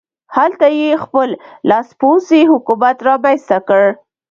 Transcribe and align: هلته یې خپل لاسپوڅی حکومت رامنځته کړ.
هلته 0.35 0.67
یې 0.79 0.91
خپل 1.03 1.29
لاسپوڅی 1.69 2.41
حکومت 2.51 2.97
رامنځته 3.07 3.57
کړ. 3.67 3.83